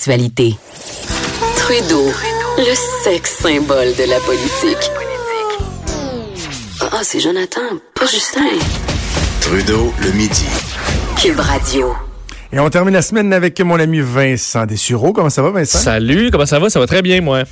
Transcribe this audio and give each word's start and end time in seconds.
l'actualité. 0.00 0.54
Trudeau, 1.56 2.06
le 2.56 2.74
sexe 3.04 3.36
symbole 3.42 3.94
de 3.96 4.08
la 4.08 4.18
politique. 4.20 4.90
Ah, 6.80 7.00
c'est 7.02 7.20
Jonathan, 7.20 7.60
pas 7.94 8.06
Justin. 8.06 8.48
Trudeau, 9.42 9.92
le 10.02 10.12
midi. 10.12 10.46
Cube 11.20 11.38
Radio. 11.38 11.94
Et 12.52 12.58
on 12.58 12.70
termine 12.70 12.94
la 12.94 13.02
semaine 13.02 13.32
avec 13.32 13.60
mon 13.60 13.78
ami 13.78 14.00
Vincent 14.00 14.64
Dessureau. 14.64 15.12
Comment 15.12 15.30
ça 15.30 15.42
va, 15.42 15.50
Vincent? 15.50 15.78
Salut, 15.78 16.30
comment 16.30 16.46
ça 16.46 16.58
va? 16.58 16.70
Ça 16.70 16.80
va 16.80 16.86
très 16.86 17.02
bien, 17.02 17.20
moi. 17.20 17.42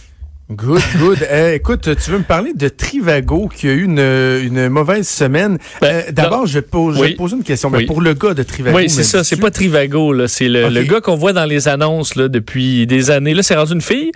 Good, 0.50 0.80
good. 0.98 1.18
Eh, 1.30 1.54
écoute, 1.56 1.90
tu 2.02 2.10
veux 2.10 2.18
me 2.18 2.24
parler 2.24 2.54
de 2.54 2.68
Trivago 2.68 3.48
qui 3.48 3.68
a 3.68 3.72
eu 3.72 3.84
une, 3.84 3.98
une 3.98 4.68
mauvaise 4.70 5.06
semaine? 5.06 5.58
Ben, 5.82 6.04
Euh, 6.08 6.12
D'abord, 6.12 6.46
je, 6.46 6.60
pose- 6.60 6.96
je 6.96 7.00
Oui. 7.02 7.12
te 7.12 7.18
poser 7.18 7.36
une 7.36 7.42
question. 7.44 7.70
Ben, 7.70 7.78
Oui. 7.78 7.86
pour 7.86 8.00
le 8.00 8.14
gars 8.14 8.32
de 8.32 8.42
Trivago. 8.42 8.76
Oui, 8.78 8.88
c'est 8.88 9.02
ça. 9.04 9.22
C'est 9.24 9.36
pas 9.36 9.50
Trivago, 9.50 10.12
là. 10.14 10.26
C'est 10.26 10.48
le, 10.48 10.68
le 10.70 10.82
gars 10.84 11.02
qu'on 11.02 11.16
voit 11.16 11.34
dans 11.34 11.44
les 11.44 11.68
annonces 11.68 12.14
là, 12.16 12.28
depuis 12.28 12.86
des 12.86 13.10
années. 13.10 13.34
Là, 13.34 13.42
c'est 13.42 13.56
rendu 13.56 13.74
une 13.74 13.82
fille. 13.82 14.10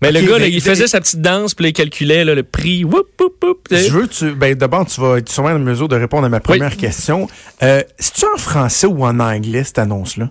Mais 0.00 0.12
le 0.12 0.20
gars, 0.20 0.34
là, 0.38 0.44
ben, 0.44 0.52
il 0.52 0.62
ben- 0.62 0.70
faisait 0.70 0.86
sa 0.86 1.00
petite 1.00 1.20
danse, 1.20 1.54
puis 1.54 1.64
là, 1.64 1.68
il 1.70 1.72
calculait 1.72 2.24
là, 2.24 2.36
le 2.36 2.44
prix. 2.44 2.84
Whoop, 2.84 3.08
whoop, 3.20 3.32
whoop, 3.42 3.68
Je 3.72 3.90
veux, 3.90 4.06
tu, 4.06 4.30
ben, 4.36 4.54
d'abord, 4.54 4.86
tu 4.86 5.00
vas 5.00 5.16
être 5.18 5.28
sûrement 5.28 5.48
en 5.50 5.58
mesure 5.58 5.88
de 5.88 5.96
répondre 5.96 6.24
à 6.24 6.28
ma 6.28 6.38
première 6.38 6.76
question. 6.76 7.26
Euh, 7.64 7.82
C'est-tu 7.98 8.24
en 8.32 8.38
français 8.38 8.86
ou 8.86 9.04
en 9.04 9.18
anglais, 9.18 9.64
cette 9.64 9.80
annonce-là? 9.80 10.30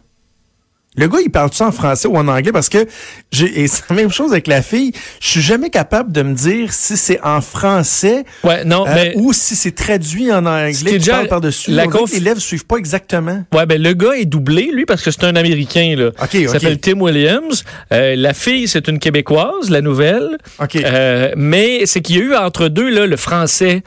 Le 0.97 1.07
gars, 1.07 1.19
il 1.23 1.29
parle-tu 1.29 1.61
en 1.63 1.71
français 1.71 2.07
ou 2.07 2.17
en 2.17 2.27
anglais? 2.27 2.51
Parce 2.51 2.69
que, 2.69 2.85
j'ai, 3.31 3.61
et 3.61 3.67
c'est 3.67 3.83
la 3.89 3.95
même 3.95 4.11
chose 4.11 4.31
avec 4.31 4.47
la 4.47 4.61
fille, 4.61 4.91
je 5.21 5.27
suis 5.27 5.41
jamais 5.41 5.69
capable 5.69 6.11
de 6.11 6.23
me 6.23 6.33
dire 6.33 6.73
si 6.73 6.97
c'est 6.97 7.21
en 7.23 7.39
français 7.39 8.25
Ouais, 8.43 8.65
non, 8.65 8.85
euh, 8.87 8.91
mais. 8.93 9.13
ou 9.15 9.31
si 9.33 9.55
c'est 9.55 9.71
traduit 9.75 10.31
en 10.31 10.45
anglais, 10.45 10.73
C'était 10.73 10.91
qui 10.93 10.97
déjà 10.99 11.11
parle 11.13 11.27
par-dessus. 11.27 11.71
la 11.71 11.85
conf- 11.85 12.11
Les 12.11 12.17
élèves 12.17 12.39
suivent 12.39 12.65
pas 12.65 12.77
exactement. 12.77 13.43
Ouais, 13.53 13.65
ben 13.65 13.81
le 13.81 13.93
gars 13.93 14.13
est 14.17 14.25
doublé, 14.25 14.69
lui, 14.73 14.85
parce 14.85 15.03
que 15.03 15.11
c'est 15.11 15.23
un 15.23 15.35
Américain, 15.35 15.95
là. 15.97 16.07
OK, 16.21 16.33
Il 16.33 16.49
s'appelle 16.49 16.79
Tim 16.79 16.99
Williams. 16.99 17.63
Euh, 17.93 18.15
la 18.15 18.33
fille, 18.33 18.67
c'est 18.67 18.87
une 18.87 18.99
Québécoise, 18.99 19.69
la 19.69 19.81
nouvelle. 19.81 20.37
OK. 20.61 20.75
Euh, 20.77 21.31
mais 21.35 21.85
c'est 21.85 22.01
qu'il 22.01 22.15
y 22.17 22.19
a 22.19 22.23
eu 22.23 22.35
entre 22.35 22.67
deux 22.69 22.89
là, 22.89 23.05
le 23.05 23.17
français. 23.17 23.83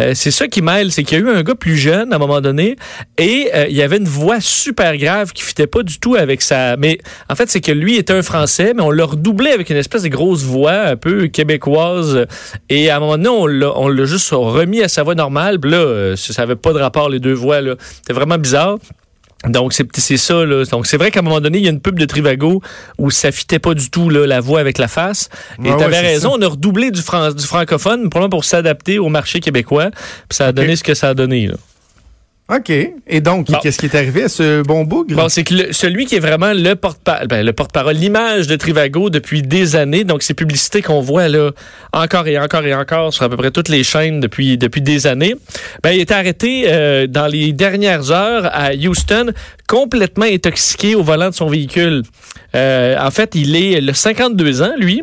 Euh, 0.00 0.12
c'est 0.14 0.30
ça 0.30 0.48
qui 0.48 0.62
mêle, 0.62 0.92
c'est 0.92 1.02
qu'il 1.02 1.18
y 1.18 1.22
a 1.22 1.24
eu 1.24 1.30
un 1.30 1.42
gars 1.42 1.54
plus 1.54 1.76
jeune 1.76 2.12
à 2.12 2.16
un 2.16 2.18
moment 2.18 2.40
donné 2.40 2.76
et 3.18 3.50
euh, 3.54 3.66
il 3.68 3.76
y 3.76 3.82
avait 3.82 3.96
une 3.96 4.08
voix 4.08 4.40
super 4.40 4.96
grave 4.96 5.32
qui 5.32 5.42
fitait 5.42 5.66
pas 5.66 5.82
du 5.82 5.98
tout 5.98 6.14
avec 6.14 6.42
sa. 6.42 6.76
Mais 6.76 6.98
en 7.30 7.34
fait, 7.34 7.48
c'est 7.50 7.60
que 7.60 7.72
lui 7.72 7.96
était 7.96 8.12
un 8.12 8.22
Français, 8.22 8.72
mais 8.74 8.82
on 8.82 8.90
l'a 8.90 9.04
redoublé 9.04 9.50
avec 9.50 9.70
une 9.70 9.76
espèce 9.76 10.02
de 10.02 10.08
grosse 10.08 10.42
voix 10.42 10.80
un 10.80 10.96
peu 10.96 11.28
québécoise. 11.28 12.26
Et 12.68 12.90
à 12.90 12.96
un 12.96 13.00
moment 13.00 13.16
donné, 13.18 13.28
on 13.28 13.88
l'a, 13.88 14.04
juste 14.04 14.30
remis 14.32 14.82
à 14.82 14.88
sa 14.88 15.02
voix 15.02 15.14
normale. 15.14 15.58
Là, 15.62 15.76
euh, 15.76 16.16
ça 16.16 16.42
avait 16.42 16.56
pas 16.56 16.72
de 16.72 16.78
rapport 16.78 17.08
les 17.08 17.18
deux 17.18 17.32
voix 17.32 17.60
là. 17.60 17.74
C'était 17.96 18.12
vraiment 18.12 18.38
bizarre. 18.38 18.78
Donc, 19.46 19.72
c'est 19.72 20.16
ça. 20.16 20.44
Là. 20.44 20.64
Donc, 20.64 20.86
c'est 20.86 20.96
vrai 20.96 21.10
qu'à 21.10 21.20
un 21.20 21.22
moment 21.22 21.40
donné, 21.40 21.58
il 21.58 21.64
y 21.64 21.68
a 21.68 21.70
une 21.70 21.80
pub 21.80 21.98
de 21.98 22.04
Trivago 22.04 22.60
où 22.98 23.10
ça 23.10 23.30
fitait 23.32 23.58
pas 23.58 23.74
du 23.74 23.90
tout 23.90 24.10
là, 24.10 24.26
la 24.26 24.40
voix 24.40 24.60
avec 24.60 24.78
la 24.78 24.88
face. 24.88 25.28
Et 25.64 25.70
Ouais, 25.70 25.76
tu 25.76 25.82
avais 25.84 25.96
ouais, 25.96 26.02
c'est 26.02 26.06
raison, 26.08 26.30
ça. 26.32 26.36
on 26.38 26.42
a 26.42 26.48
redoublé 26.48 26.90
du, 26.90 27.00
fran- 27.02 27.32
du 27.32 27.44
francophone, 27.44 28.10
probablement 28.10 28.30
pour 28.30 28.44
s'adapter 28.44 28.98
au 28.98 29.08
marché 29.08 29.40
québécois. 29.40 29.90
Puis 30.28 30.36
ça 30.36 30.46
a 30.48 30.52
donné 30.52 30.76
ce 30.76 30.82
que 30.84 30.94
ça 30.94 31.10
a 31.10 31.14
donné. 31.14 31.46
Là. 31.46 31.54
OK. 32.48 32.70
Et 32.70 33.20
donc, 33.20 33.50
Bon. 33.50 33.58
qu'est-ce 33.60 33.76
qui 33.76 33.86
est 33.86 33.94
arrivé 33.96 34.22
à 34.22 34.28
ce 34.28 34.62
bon 34.62 34.84
bougre? 34.84 35.16
Bon, 35.16 35.28
c'est 35.28 35.42
que 35.42 35.52
le- 35.52 35.72
celui 35.72 36.06
qui 36.06 36.14
est 36.14 36.20
vraiment 36.20 36.52
le 36.52 36.74
porte-parole, 36.74 37.26
ben, 37.26 37.44
le 37.44 37.52
porte-parole, 37.52 37.96
l'image 37.96 38.46
de 38.46 38.54
Trivago 38.54 39.10
depuis 39.10 39.42
des 39.42 39.74
années, 39.74 40.04
donc 40.04 40.22
ces 40.22 40.32
publicités 40.32 40.80
qu'on 40.80 41.00
voit 41.00 41.26
là 41.26 41.50
encore 41.92 42.28
et 42.28 42.38
encore 42.38 42.64
et 42.64 42.72
encore 42.72 43.12
sur 43.12 43.24
à 43.24 43.28
peu 43.28 43.36
près 43.36 43.50
toutes 43.50 43.68
les 43.68 43.82
chaînes 43.82 44.20
depuis 44.20 44.58
depuis 44.58 44.80
des 44.80 45.08
années, 45.08 45.34
ben 45.82 45.90
il 45.90 46.00
était 46.00 46.14
arrêté 46.14 46.66
euh, 46.68 47.08
dans 47.08 47.26
les 47.26 47.52
dernières 47.52 48.12
heures 48.12 48.48
à 48.52 48.70
Houston, 48.74 49.32
complètement 49.66 50.26
intoxiqué 50.26 50.94
au 50.94 51.02
volant 51.02 51.30
de 51.30 51.34
son 51.34 51.48
véhicule. 51.48 52.02
Euh, 52.54 52.96
en 53.00 53.10
fait, 53.10 53.34
il 53.34 53.56
est 53.56 53.80
le 53.80 53.92
52 53.92 54.62
ans, 54.62 54.72
lui 54.78 55.02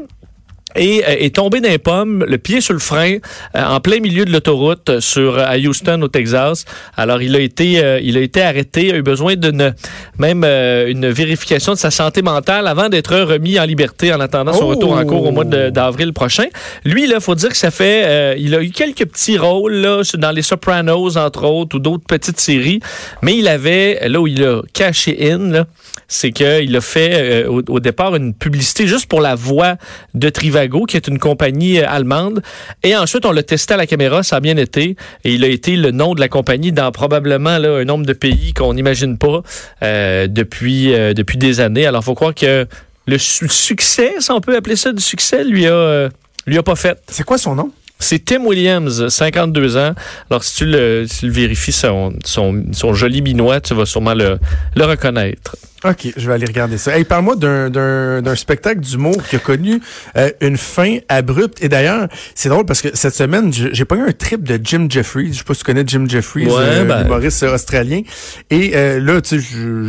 et 0.75 1.03
euh, 1.03 1.15
est 1.19 1.35
tombé 1.35 1.61
d'un 1.61 1.77
pomme, 1.77 2.23
le 2.27 2.37
pied 2.37 2.61
sur 2.61 2.73
le 2.73 2.79
frein, 2.79 3.17
euh, 3.55 3.63
en 3.65 3.79
plein 3.79 3.99
milieu 3.99 4.25
de 4.25 4.31
l'autoroute 4.31 4.89
euh, 4.89 4.99
sur 5.01 5.37
à 5.39 5.57
Houston 5.57 6.01
au 6.01 6.07
Texas. 6.07 6.65
Alors 6.97 7.21
il 7.21 7.35
a 7.35 7.39
été 7.39 7.83
euh, 7.83 7.99
il 8.01 8.17
a 8.17 8.21
été 8.21 8.41
arrêté, 8.41 8.91
a 8.93 8.97
eu 8.97 9.01
besoin 9.01 9.35
d'une 9.35 9.73
même 10.17 10.43
euh, 10.45 10.87
une 10.87 11.09
vérification 11.09 11.73
de 11.73 11.77
sa 11.77 11.91
santé 11.91 12.21
mentale 12.21 12.67
avant 12.67 12.89
d'être 12.89 13.15
remis 13.17 13.59
en 13.59 13.65
liberté 13.65 14.13
en 14.13 14.19
attendant 14.19 14.53
son 14.53 14.65
Oh! 14.65 14.67
retour 14.69 14.93
en 14.93 15.05
cours 15.05 15.25
au 15.27 15.31
mois 15.31 15.45
de- 15.45 15.69
d'avril 15.69 16.13
prochain. 16.13 16.45
Lui 16.85 17.07
là, 17.07 17.19
faut 17.19 17.35
dire 17.35 17.49
que 17.49 17.57
ça 17.57 17.71
fait 17.71 18.03
euh, 18.05 18.35
il 18.37 18.55
a 18.55 18.61
eu 18.61 18.69
quelques 18.71 19.05
petits 19.05 19.37
rôles 19.37 19.73
là 19.75 20.01
dans 20.15 20.31
les 20.31 20.41
Sopranos 20.41 21.17
entre 21.17 21.45
autres 21.45 21.75
ou 21.77 21.79
d'autres 21.79 22.05
petites 22.07 22.39
séries, 22.39 22.79
mais 23.21 23.35
il 23.37 23.47
avait 23.47 24.07
là 24.09 24.19
où 24.19 24.27
il 24.27 24.43
a 24.43 24.61
caché 24.73 25.31
in 25.31 25.65
c'est 26.07 26.31
qu'il 26.31 26.75
a 26.75 26.81
fait 26.81 27.11
euh, 27.13 27.47
au, 27.49 27.61
au 27.69 27.79
départ 27.79 28.15
une 28.15 28.33
publicité 28.33 28.85
juste 28.87 29.07
pour 29.07 29.21
la 29.21 29.35
voix 29.35 29.77
de 30.13 30.29
Trivago, 30.29 30.62
qui 30.85 30.97
est 30.97 31.07
une 31.07 31.19
compagnie 31.19 31.79
euh, 31.79 31.85
allemande. 31.87 32.41
Et 32.83 32.95
ensuite, 32.95 33.25
on 33.25 33.31
l'a 33.31 33.43
testé 33.43 33.73
à 33.73 33.77
la 33.77 33.87
caméra, 33.87 34.23
ça 34.23 34.37
a 34.37 34.39
bien 34.39 34.57
été. 34.57 34.95
Et 35.23 35.33
il 35.33 35.43
a 35.43 35.47
été 35.47 35.75
le 35.75 35.91
nom 35.91 36.13
de 36.13 36.19
la 36.19 36.27
compagnie 36.27 36.71
dans 36.71 36.91
probablement 36.91 37.57
là, 37.57 37.77
un 37.77 37.85
nombre 37.85 38.05
de 38.05 38.13
pays 38.13 38.53
qu'on 38.53 38.73
n'imagine 38.73 39.17
pas 39.17 39.41
euh, 39.83 40.27
depuis, 40.27 40.93
euh, 40.93 41.13
depuis 41.13 41.37
des 41.37 41.59
années. 41.59 41.85
Alors, 41.85 42.03
faut 42.03 42.15
croire 42.15 42.33
que 42.35 42.65
le 43.05 43.17
su- 43.17 43.49
succès, 43.49 44.13
si 44.19 44.31
on 44.31 44.41
peut 44.41 44.55
appeler 44.55 44.75
ça 44.75 44.91
du 44.93 45.01
succès, 45.01 45.43
lui 45.43 45.67
a, 45.67 45.71
euh, 45.73 46.09
lui 46.47 46.57
a 46.57 46.63
pas 46.63 46.75
fait. 46.75 46.97
C'est 47.07 47.23
quoi 47.23 47.37
son 47.37 47.55
nom? 47.55 47.71
C'est 47.99 48.25
Tim 48.25 48.43
Williams, 48.43 49.07
52 49.07 49.77
ans. 49.77 49.93
Alors, 50.29 50.43
si 50.43 50.57
tu 50.57 50.65
le, 50.65 51.05
si 51.07 51.19
tu 51.19 51.25
le 51.27 51.31
vérifies, 51.31 51.71
son, 51.71 52.13
son, 52.25 52.63
son 52.73 52.93
joli 52.93 53.21
minois, 53.21 53.61
tu 53.61 53.73
vas 53.73 53.85
sûrement 53.85 54.13
le, 54.13 54.39
le 54.75 54.83
reconnaître. 54.85 55.55
OK, 55.85 56.07
je 56.15 56.27
vais 56.27 56.33
aller 56.33 56.45
regarder 56.45 56.77
ça. 56.77 56.97
Hey, 56.97 57.03
parle-moi 57.03 57.35
d'un, 57.35 57.69
d'un, 57.69 58.21
d'un 58.21 58.35
spectacle 58.35 58.79
d'humour 58.79 59.17
qui 59.29 59.35
a 59.35 59.39
connu 59.39 59.81
euh, 60.17 60.29
une 60.41 60.57
fin 60.57 60.97
abrupte. 61.09 61.61
Et 61.63 61.67
d'ailleurs, 61.69 62.07
c'est 62.35 62.49
drôle 62.49 62.65
parce 62.65 62.81
que 62.81 62.89
cette 62.93 63.13
semaine, 63.15 63.51
j'ai 63.53 63.85
pas 63.85 63.95
eu 63.95 64.01
un 64.01 64.11
trip 64.13 64.43
de 64.43 64.59
Jim 64.63 64.87
Jeffries. 64.89 65.33
Je 65.33 65.39
sais 65.39 65.43
pas 65.43 65.53
si 65.53 65.59
tu 65.59 65.65
connais 65.65 65.83
Jim 65.85 66.05
Jeffries, 66.07 66.45
Ouais, 66.47 66.53
euh, 66.57 66.85
ben. 66.85 67.05
humoriste 67.05 67.43
australien. 67.43 68.01
Et 68.49 68.71
euh, 68.75 68.99
là, 68.99 69.19
tu 69.21 69.41
sais, 69.41 69.47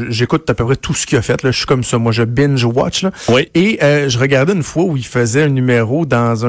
j'écoute 0.08 0.48
à 0.50 0.54
peu 0.54 0.64
près 0.64 0.76
tout 0.76 0.94
ce 0.94 1.06
qu'il 1.06 1.16
a 1.18 1.22
fait. 1.22 1.42
Là. 1.42 1.50
Je 1.52 1.56
suis 1.58 1.66
comme 1.66 1.84
ça. 1.84 1.98
Moi, 1.98 2.12
je 2.12 2.22
binge-watch. 2.24 3.02
Là. 3.04 3.10
Oui. 3.28 3.48
Et 3.54 3.78
euh, 3.82 4.08
je 4.08 4.18
regardais 4.18 4.52
une 4.52 4.62
fois 4.64 4.84
où 4.84 4.96
il 4.96 5.06
faisait 5.06 5.42
un 5.44 5.48
numéro 5.48 6.06
dans 6.06 6.44
un, 6.44 6.48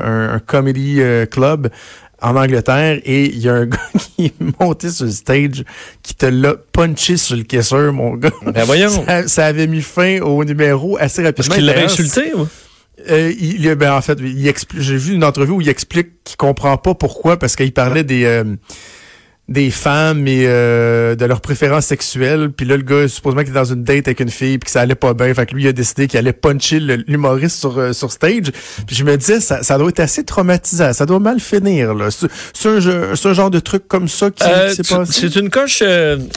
un, 0.00 0.34
un 0.34 0.38
comedy 0.40 0.96
euh, 1.00 1.26
club 1.26 1.68
en 2.22 2.36
Angleterre 2.36 3.00
et 3.04 3.24
il 3.26 3.38
y 3.38 3.48
a 3.48 3.54
un 3.54 3.66
gars 3.66 3.78
qui 4.16 4.26
est 4.26 4.60
monté 4.60 4.90
sur 4.90 5.06
le 5.06 5.10
stage 5.10 5.64
qui 6.02 6.14
te 6.14 6.26
l'a 6.26 6.54
punché 6.72 7.16
sur 7.16 7.36
le 7.36 7.42
kisser, 7.42 7.90
mon 7.92 8.14
gars. 8.14 8.30
Ben 8.54 8.64
voyons. 8.64 9.04
Ça, 9.06 9.28
ça 9.28 9.46
avait 9.46 9.66
mis 9.66 9.82
fin 9.82 10.20
au 10.20 10.44
numéro 10.44 10.96
assez 10.98 11.22
Parce 11.22 11.36
rapidement. 11.48 11.54
qu'il 11.56 11.66
l'avait 11.66 11.84
insulté, 11.84 12.32
ou? 12.34 12.46
euh, 13.10 13.32
il, 13.38 13.74
ben, 13.74 13.92
en 13.92 14.00
fait, 14.00 14.18
j'ai 14.78 14.96
vu 14.96 15.14
une 15.14 15.24
entrevue 15.24 15.52
où 15.52 15.60
il 15.60 15.68
explique 15.68 16.22
qu'il 16.24 16.36
comprend 16.36 16.76
pas 16.76 16.94
pourquoi, 16.94 17.38
parce 17.38 17.56
qu'il 17.56 17.72
parlait 17.72 18.04
des 18.04 18.24
euh, 18.24 18.44
des 19.48 19.70
femmes 19.70 20.26
et 20.28 20.44
euh, 20.46 21.14
de 21.16 21.24
leurs 21.26 21.40
préférences 21.40 21.86
sexuelles. 21.86 22.50
Puis 22.56 22.64
là, 22.64 22.76
le 22.76 22.82
gars, 22.84 23.06
supposément 23.08 23.42
qu'il 23.42 23.50
était 23.50 23.58
dans 23.58 23.64
une 23.72 23.82
date 23.84 24.06
avec 24.08 24.20
une 24.20 24.30
fille, 24.30 24.56
puis 24.56 24.66
que 24.66 24.70
ça 24.70 24.80
allait 24.80 24.94
pas 24.94 25.12
bien. 25.14 25.34
Fait 25.34 25.44
que 25.46 25.54
lui, 25.54 25.64
il 25.64 25.68
a 25.68 25.72
décidé 25.72 26.06
qu'il 26.06 26.18
allait 26.18 26.32
puncher 26.32 26.78
l'humoriste 26.80 27.58
sur, 27.58 27.76
euh, 27.78 27.92
sur 27.92 28.12
stage. 28.12 28.50
Puis 28.86 28.96
je 28.96 29.04
me 29.04 29.16
disais, 29.16 29.40
ça, 29.40 29.62
ça 29.62 29.76
doit 29.78 29.88
être 29.90 30.00
assez 30.00 30.24
traumatisant. 30.24 30.92
Ça 30.92 31.04
doit 31.06 31.18
mal 31.18 31.40
finir. 31.40 31.92
là. 31.92 32.08
C'est 32.54 32.68
un, 32.68 32.76
un 32.76 33.34
genre 33.34 33.50
de 33.50 33.58
truc 33.58 33.86
comme 33.88 34.08
ça 34.08 34.30
qui, 34.30 34.42
Euh, 34.46 34.70
qui 34.70 34.76
s'est 34.76 34.82
tu- 34.84 34.94
passé? 34.94 35.12
c'est 35.28 35.36
une 35.38 35.50
coche 35.50 35.82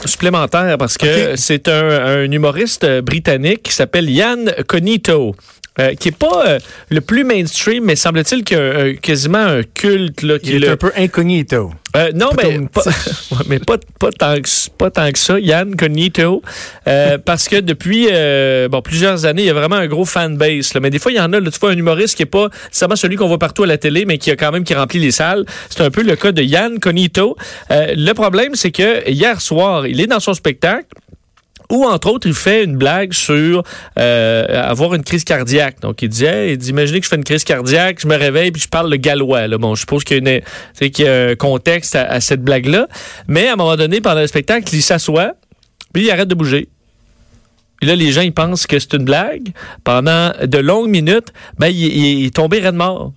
supplémentaire 0.04 0.76
parce 0.78 0.98
que 0.98 1.36
c'est 1.36 1.68
un, 1.68 1.88
un 2.24 2.30
humoriste 2.30 2.86
britannique 3.00 3.62
qui 3.64 3.72
s'appelle 3.72 4.10
Yann 4.10 4.52
Cognito. 4.66 5.34
euh, 5.78 5.94
qui 5.94 6.08
est 6.08 6.16
pas 6.16 6.44
euh, 6.46 6.58
le 6.88 7.02
plus 7.02 7.22
mainstream, 7.22 7.84
mais 7.84 7.96
semble-t-il 7.96 8.44
qu'il 8.44 8.56
y 8.56 8.60
a 8.60 8.78
un- 8.78 8.94
quasiment 8.94 9.36
un 9.44 9.62
culte 9.62 10.22
là, 10.22 10.38
qui 10.38 10.48
Il 10.52 10.56
est 10.56 10.58
le- 10.68 10.70
un 10.70 10.76
peu 10.78 10.90
incognito. 10.96 11.70
Euh, 11.96 12.12
non, 12.14 12.30
mais, 12.36 12.60
pas, 12.72 12.82
ouais, 13.30 13.44
mais 13.48 13.58
pas, 13.58 13.78
pas, 13.98 14.10
tant 14.12 14.36
que, 14.36 14.48
pas 14.76 14.90
tant 14.90 15.10
que 15.10 15.18
ça, 15.18 15.40
Yann 15.40 15.74
Cognito, 15.76 16.42
euh, 16.86 17.18
parce 17.18 17.48
que 17.48 17.56
depuis 17.56 18.08
euh, 18.10 18.68
bon, 18.68 18.82
plusieurs 18.82 19.24
années, 19.24 19.42
il 19.42 19.46
y 19.46 19.50
a 19.50 19.54
vraiment 19.54 19.76
un 19.76 19.86
gros 19.86 20.04
fanbase. 20.04 20.74
Là. 20.74 20.80
Mais 20.80 20.90
des 20.90 20.98
fois, 20.98 21.12
il 21.12 21.16
y 21.16 21.20
en 21.20 21.32
a, 21.32 21.40
là, 21.40 21.50
tu 21.50 21.58
vois, 21.58 21.70
un 21.70 21.76
humoriste 21.76 22.16
qui 22.16 22.22
est 22.22 22.26
pas 22.26 22.48
nécessairement 22.66 22.96
celui 22.96 23.16
qu'on 23.16 23.28
voit 23.28 23.38
partout 23.38 23.62
à 23.62 23.66
la 23.66 23.78
télé, 23.78 24.04
mais 24.04 24.18
qui 24.18 24.30
a 24.30 24.36
quand 24.36 24.52
même 24.52 24.64
qui 24.64 24.74
remplit 24.74 25.00
les 25.00 25.10
salles. 25.10 25.44
C'est 25.70 25.82
un 25.82 25.90
peu 25.90 26.02
le 26.02 26.16
cas 26.16 26.32
de 26.32 26.42
Yann 26.42 26.78
Cognito. 26.78 27.36
Le 27.70 28.12
problème, 28.12 28.54
c'est 28.54 28.72
que 28.72 29.08
hier 29.08 29.40
soir, 29.40 29.86
il 29.86 30.00
est 30.00 30.06
dans 30.06 30.20
son 30.20 30.34
spectacle. 30.34 30.86
Ou 31.70 31.84
entre 31.84 32.08
autres, 32.10 32.26
il 32.26 32.34
fait 32.34 32.64
une 32.64 32.76
blague 32.76 33.12
sur 33.12 33.62
euh, 33.98 34.44
avoir 34.62 34.94
une 34.94 35.02
crise 35.02 35.24
cardiaque. 35.24 35.80
Donc 35.80 36.02
il 36.02 36.08
disait, 36.08 36.52
il 36.52 36.58
dit, 36.58 36.70
imaginez 36.70 37.00
que 37.00 37.04
je 37.04 37.08
fais 37.10 37.16
une 37.16 37.24
crise 37.24 37.44
cardiaque, 37.44 38.00
je 38.00 38.06
me 38.06 38.16
réveille 38.16 38.52
puis 38.52 38.62
je 38.62 38.68
parle 38.68 38.90
le 38.90 38.96
gallois. 38.96 39.48
Bon, 39.58 39.74
je 39.74 39.80
suppose 39.80 40.04
qu'il 40.04 40.24
y 40.26 41.04
a, 41.04 41.28
un 41.30 41.34
contexte 41.34 41.96
à, 41.96 42.20
cette 42.20 42.42
blague-là. 42.42 42.86
Mais 43.26 43.48
à 43.48 43.54
un 43.54 43.56
moment 43.56 43.76
donné, 43.76 44.00
pendant 44.00 44.20
le 44.20 44.26
spectacle, 44.26 44.72
il 44.74 44.82
s'assoit, 44.82 45.32
puis 45.92 46.04
il 46.04 46.10
arrête 46.10 46.28
de 46.28 46.34
bouger. 46.34 46.68
Puis 47.80 47.88
là, 47.88 47.96
les 47.96 48.12
gens, 48.12 48.22
ils 48.22 48.32
pensent 48.32 48.66
que 48.66 48.78
c'est 48.78 48.94
une 48.94 49.04
blague. 49.04 49.48
Pendant 49.84 50.32
de 50.42 50.58
longues 50.58 50.88
minutes, 50.88 51.32
ben, 51.58 51.66
il, 51.68 51.76
il- 51.84 52.18
il 52.20 52.26
est 52.26 52.34
tombé 52.34 52.60
raide 52.60 52.74
mort. 52.74 53.12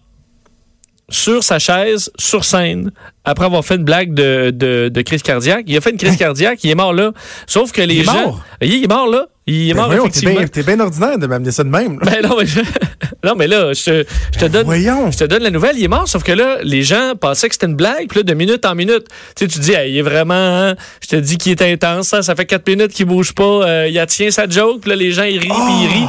Sur 1.10 1.44
sa 1.44 1.60
chaise, 1.60 2.12
sur 2.18 2.46
scène, 2.46 2.92
après 3.26 3.46
avoir 3.46 3.64
fait 3.66 3.76
une 3.76 3.84
blague 3.84 4.14
de, 4.14 4.52
de, 4.52 4.90
de 4.90 5.02
crise 5.02 5.22
cardiaque. 5.24 5.66
Il 5.68 5.76
a 5.78 5.82
fait 5.82 5.92
une 5.92 5.98
crise 5.98 6.18
cardiaque, 6.18 6.64
il 6.64 6.70
est 6.70 6.76
mort 6.76 6.94
là. 6.94 7.12
Sauf 7.48 7.72
que 7.72 7.82
les 7.82 8.00
est 8.00 8.04
gens. 8.04 8.14
mort? 8.14 8.42
Il 8.62 8.84
est 8.84 8.88
mort 8.88 9.08
là. 9.08 9.28
Il 9.52 9.70
est 9.70 9.74
Ben 9.74 9.80
mort 9.80 9.88
voyons, 9.88 10.04
effectivement. 10.04 10.36
bien 10.36 10.48
t'es 10.48 10.64
bien 10.64 10.80
ordinaire 10.80 11.18
de 11.18 11.28
m'amener 11.28 11.52
ça 11.52 11.64
de 11.64 11.70
même. 11.70 12.00
là. 12.00 12.12
Ben 12.12 12.28
non, 12.30 12.36
mais, 12.40 12.46
je- 12.46 12.60
non, 13.24 13.36
mais 13.36 13.48
là, 13.48 13.74
je 13.74 13.84
te, 13.84 14.06
je 14.34 14.40
te 14.40 14.46
donne. 14.46 14.66
Voyons. 14.66 15.12
Je 15.12 15.18
te 15.18 15.24
donne 15.24 15.44
la 15.44 15.50
nouvelle, 15.50 15.78
il 15.78 15.84
est 15.84 15.88
mort, 15.90 16.08
sauf 16.08 16.24
que 16.24 16.32
là, 16.32 16.58
les 16.64 16.84
gens 16.84 17.14
pensaient 17.20 17.48
que 17.50 17.56
c'était 17.56 17.66
une 17.68 17.76
blague, 17.76 18.08
puis 18.10 18.20
là, 18.20 18.24
de 18.24 18.34
minute 18.34 18.66
en 18.66 18.76
minute, 18.76 19.06
tu 19.36 19.46
sais, 19.46 19.48
tu 19.48 19.60
dis, 19.60 19.72
Hey, 19.74 19.92
il 19.94 19.98
est 19.98 20.02
vraiment, 20.02 20.34
hein, 20.36 20.76
je 21.02 21.08
te 21.08 21.16
dis 21.16 21.38
qu'il 21.38 21.52
est 21.52 21.62
intense, 21.62 22.14
hein, 22.14 22.22
ça 22.22 22.36
fait 22.36 22.46
quatre 22.46 22.68
minutes 22.68 22.92
qu'il 22.94 23.06
bouge 23.06 23.34
pas, 23.34 23.44
euh, 23.44 23.88
il 23.90 23.98
a 24.00 24.06
tient 24.06 24.32
sa 24.32 24.48
joke, 24.48 24.82
puis 24.82 24.90
là, 24.92 24.96
les 24.96 25.12
gens, 25.12 25.24
ils 25.24 25.40
rient, 25.40 25.48
puis 25.48 25.74
ils 25.84 25.88
rient. 25.88 26.08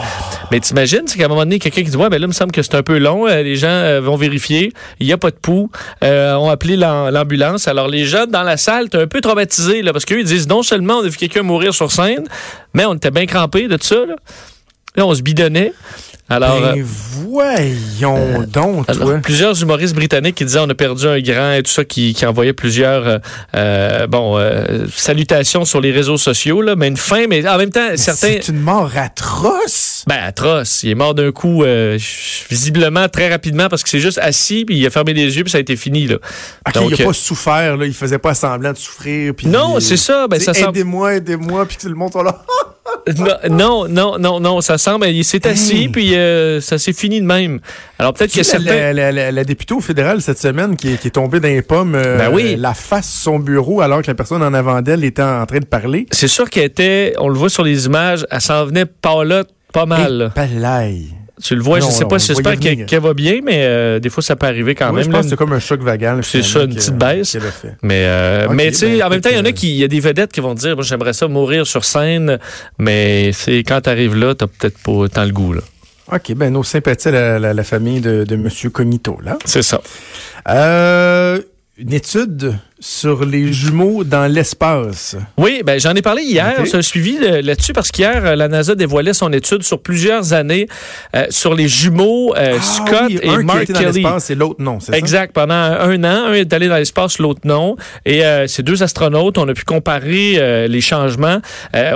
Mais 0.52 0.60
t'imagines, 0.60 1.02
c'est 1.06 1.16
qu'à 1.18 1.26
un 1.26 1.28
moment 1.28 1.42
donné, 1.42 1.58
quelqu'un 1.58 1.82
qui 1.82 1.90
dit, 1.90 1.96
ouais, 1.96 2.08
ben 2.08 2.18
là, 2.18 2.24
il 2.24 2.28
me 2.28 2.32
semble 2.32 2.50
que 2.52 2.62
c'est 2.62 2.74
un 2.74 2.82
peu 2.82 2.98
long, 2.98 3.26
euh, 3.28 3.42
les 3.42 3.56
gens 3.56 3.68
euh, 3.68 4.00
vont 4.00 4.16
vérifier, 4.16 4.72
il 4.98 5.06
n'y 5.06 5.12
a 5.12 5.18
pas 5.18 5.30
de 5.30 5.36
pouls, 5.36 5.70
euh, 6.04 6.34
ont 6.34 6.50
appelé 6.50 6.76
l'am- 6.76 7.10
l'ambulance. 7.10 7.68
Alors, 7.68 7.86
les 7.88 8.04
gens 8.04 8.26
dans 8.26 8.42
la 8.42 8.56
salle, 8.56 8.88
t'es 8.88 8.98
un 8.98 9.06
peu 9.06 9.20
traumatisés, 9.20 9.82
là, 9.82 9.92
parce 9.92 10.04
qu'eux, 10.04 10.18
ils 10.20 10.24
disent, 10.24 10.48
non 10.48 10.62
seulement 10.62 10.94
on 10.98 11.04
a 11.04 11.08
vu 11.08 11.16
quelqu'un 11.16 11.42
mourir 11.42 11.72
sur 11.74 11.92
scène, 11.92 12.24
mais 12.74 12.84
on 12.84 12.94
était 12.94 13.10
bien 13.10 13.26
crampés 13.26 13.68
de 13.68 13.78
ça, 13.80 14.06
là. 14.06 14.16
Là, 14.96 15.06
on 15.06 15.14
se 15.14 15.22
bidonnait. 15.22 15.72
Alors, 16.28 16.56
euh, 16.64 16.74
Ben 16.74 16.82
voyons 16.84 18.42
donc, 18.46 18.88
alors, 18.88 19.04
toi. 19.08 19.18
plusieurs 19.18 19.60
humoristes 19.60 19.96
britanniques 19.96 20.36
qui 20.36 20.44
disaient 20.44 20.60
on 20.60 20.68
a 20.68 20.74
perdu 20.74 21.06
un 21.08 21.20
grand 21.20 21.52
et 21.52 21.62
tout 21.62 21.70
ça, 21.72 21.84
qui, 21.84 22.14
qui 22.14 22.24
envoyaient 22.24 22.52
plusieurs 22.52 23.06
euh, 23.06 23.18
euh, 23.56 24.06
bon 24.06 24.38
euh, 24.38 24.86
salutations 24.94 25.64
sur 25.64 25.80
les 25.80 25.90
réseaux 25.90 26.18
sociaux, 26.18 26.62
là, 26.62 26.76
mais 26.76 26.86
une 26.88 26.96
fin, 26.96 27.26
mais 27.28 27.48
en 27.48 27.58
même 27.58 27.70
temps, 27.70 27.96
certains. 27.96 28.38
C'est 28.40 28.48
une 28.48 28.60
mort 28.60 28.90
atroce. 28.96 29.99
Ben, 30.10 30.24
atroce. 30.24 30.82
Il 30.82 30.90
est 30.90 30.94
mort 30.96 31.14
d'un 31.14 31.30
coup, 31.30 31.62
euh, 31.62 31.96
visiblement, 32.50 33.08
très 33.08 33.30
rapidement, 33.30 33.68
parce 33.68 33.84
que 33.84 33.88
c'est 33.88 34.00
juste 34.00 34.18
assis, 34.18 34.64
puis 34.64 34.76
il 34.76 34.84
a 34.86 34.90
fermé 34.90 35.12
les 35.14 35.36
yeux, 35.36 35.44
puis 35.44 35.52
ça 35.52 35.58
a 35.58 35.60
été 35.60 35.76
fini. 35.76 36.08
Là. 36.08 36.16
Ok, 36.66 36.74
Donc, 36.74 36.90
il 36.98 37.02
euh, 37.02 37.06
pas 37.06 37.12
souffert, 37.12 37.76
là. 37.76 37.86
Il 37.86 37.94
faisait 37.94 38.18
pas 38.18 38.34
semblant 38.34 38.72
de 38.72 38.76
souffrir. 38.76 39.32
puis 39.36 39.46
Non, 39.46 39.78
il- 39.78 39.82
c'est 39.82 39.96
ça, 39.96 40.26
ben, 40.26 40.40
ça 40.40 40.50
Aidez-moi, 40.52 41.14
aidez-moi, 41.14 41.64
puis 41.66 41.76
le 41.84 41.94
monde 41.94 42.10
là. 42.24 42.42
non, 43.50 43.86
non, 43.88 44.18
non, 44.18 44.40
non, 44.40 44.60
ça 44.60 44.76
semble, 44.78 45.06
il 45.06 45.24
s'est 45.24 45.46
assis, 45.46 45.82
Hey. 45.82 45.88
puis 45.90 46.16
euh, 46.16 46.60
ça 46.60 46.76
s'est 46.78 46.92
fini 46.92 47.20
de 47.20 47.26
même. 47.26 47.60
Alors 47.98 48.12
peut-être 48.12 48.34
que 48.34 48.42
certains... 48.42 48.92
la, 48.92 49.12
la- 49.12 49.30
la- 49.30 49.44
députée 49.44 49.74
au 49.74 49.80
fédéral 49.80 50.20
cette 50.20 50.38
semaine 50.40 50.74
qui 50.76 50.94
est, 50.94 50.96
qui 51.00 51.06
est 51.08 51.12
tombée 51.12 51.38
dans 51.40 51.48
les 51.48 51.62
pommes, 51.62 51.94
euh, 51.94 52.18
Ben 52.18 52.30
oui. 52.32 52.56
la 52.58 52.74
face 52.74 53.08
son 53.08 53.38
bureau 53.38 53.80
alors 53.80 54.02
que 54.02 54.08
la 54.08 54.14
personne 54.14 54.42
en 54.42 54.52
avant 54.54 54.82
d'elle 54.82 55.04
était 55.04 55.22
en 55.22 55.46
train 55.46 55.60
de 55.60 55.64
parler. 55.66 56.06
C'est 56.10 56.28
sûr 56.28 56.50
qu'elle 56.50 56.64
était, 56.64 57.14
on 57.18 57.28
le 57.28 57.34
voit 57.38 57.48
sur 57.48 57.62
les 57.62 57.86
images, 57.86 58.26
elle 58.30 58.40
s'en 58.40 58.64
venait 58.66 58.86
pas 58.86 59.22
là, 59.24 59.44
pas 59.72 59.86
mal. 59.86 60.32
palaille. 60.34 61.08
Tu 61.42 61.54
le 61.54 61.62
vois, 61.62 61.78
Non, 61.80 61.86
je 61.86 61.92
sais 61.92 62.04
pas, 62.04 62.18
j'espère 62.18 62.58
qu'elle 62.58 63.00
va 63.00 63.14
bien, 63.14 63.40
mais 63.42 63.62
euh, 63.64 63.98
des 63.98 64.10
fois 64.10 64.22
ça 64.22 64.36
peut 64.36 64.46
arriver 64.46 64.74
quand 64.74 64.92
même. 64.92 65.04
je 65.04 65.08
là. 65.08 65.14
pense 65.16 65.24
que 65.24 65.30
c'est 65.30 65.36
comme 65.36 65.54
un 65.54 65.58
choc 65.58 65.80
vagal. 65.80 66.22
C'est 66.22 66.42
ça, 66.42 66.64
une 66.64 66.74
petite 66.74 66.96
baisse. 66.98 67.34
Mais, 67.82 68.04
euh, 68.04 68.48
mais 68.50 68.68
tu 68.72 68.76
sais, 68.76 68.98
ben, 68.98 69.06
en 69.06 69.08
même 69.08 69.22
temps, 69.22 69.30
il 69.30 69.38
y 69.38 69.40
en 69.40 69.44
a 69.46 69.52
qui, 69.52 69.70
il 69.70 69.76
y 69.76 69.84
a 69.84 69.88
des 69.88 70.00
vedettes 70.00 70.32
qui 70.32 70.40
vont 70.40 70.52
dire, 70.52 70.74
moi, 70.74 70.84
j'aimerais 70.84 71.14
ça 71.14 71.28
mourir 71.28 71.66
sur 71.66 71.86
scène, 71.86 72.38
mais 72.78 73.30
c'est 73.32 73.60
quand 73.60 73.80
t'arrives 73.80 74.16
là, 74.16 74.34
t'as 74.34 74.48
peut-être 74.48 74.76
pas 74.82 75.08
tant 75.08 75.24
le 75.24 75.32
goût, 75.32 75.54
là. 75.54 75.62
OK, 76.12 76.34
ben 76.34 76.52
nos 76.52 76.62
sympathies 76.64 77.08
à 77.08 77.12
la, 77.12 77.38
la- 77.38 77.54
la 77.54 77.64
famille 77.64 78.00
de, 78.02 78.24
de 78.24 78.34
M. 78.34 78.48
Cognito, 78.70 79.18
là. 79.24 79.38
C'est 79.46 79.62
ça. 79.62 79.80
Euh, 80.48 81.40
une 81.78 81.92
étude 81.94 82.54
sur 82.80 83.24
les 83.26 83.52
jumeaux 83.52 84.04
dans 84.04 84.26
l'espace. 84.32 85.14
Oui, 85.36 85.62
ben 85.64 85.78
j'en 85.78 85.92
ai 85.94 86.02
parlé 86.02 86.22
hier. 86.22 86.54
Ok. 86.58 86.66
C'est 86.66 86.76
un 86.78 86.82
suivi 86.82 87.18
là-dessus 87.18 87.72
parce 87.74 87.90
qu'hier, 87.90 88.24
euh, 88.24 88.36
la 88.36 88.48
NASA 88.48 88.74
dévoilait 88.74 89.12
son 89.12 89.32
étude 89.32 89.62
sur 89.62 89.80
plusieurs 89.82 90.32
années 90.32 90.66
euh, 91.14 91.26
sur 91.30 91.54
les 91.54 91.68
jumeaux 91.68 92.34
euh, 92.36 92.56
Ah 92.58 92.62
Scott 92.62 93.02
oui, 93.08 93.18
et 93.22 93.28
un 93.28 93.34
qui 93.36 93.40
a 93.40 93.42
Mark 93.42 93.66
dans 93.72 93.78
Kelly. 93.80 93.92
l'espace 94.02 94.30
et 94.30 94.34
l'autre 94.34 94.56
non, 94.62 94.80
c'est 94.80 94.92
ça? 94.92 94.98
Exact. 94.98 95.32
Pendant 95.34 95.54
un 95.54 96.02
an, 96.04 96.24
un 96.28 96.32
est 96.32 96.52
allé 96.52 96.68
dans 96.68 96.76
l'espace, 96.76 97.18
l'autre 97.18 97.40
non. 97.44 97.76
Et 98.06 98.24
euh, 98.24 98.46
ces 98.46 98.62
deux 98.62 98.82
astronautes, 98.82 99.36
on 99.38 99.46
a 99.48 99.52
pu 99.54 99.64
comparer 99.64 100.66
les 100.68 100.80
changements 100.80 101.40